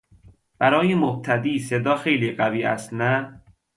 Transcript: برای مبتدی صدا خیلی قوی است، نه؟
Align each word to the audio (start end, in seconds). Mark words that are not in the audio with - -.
برای 0.59 0.95
مبتدی 0.95 1.59
صدا 1.59 1.95
خیلی 1.97 2.31
قوی 2.35 2.63
است، 2.63 2.93
نه؟ 2.93 3.41